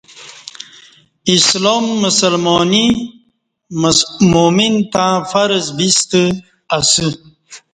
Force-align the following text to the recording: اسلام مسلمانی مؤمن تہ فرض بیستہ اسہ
اسلام 1.35 1.83
مسلمانی 2.03 2.87
مؤمن 4.31 4.73
تہ 4.93 5.05
فرض 5.31 5.65
بیستہ 5.77 6.23
اسہ 6.77 7.07